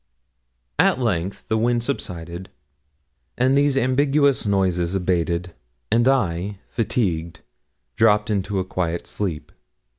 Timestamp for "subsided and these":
1.83-3.77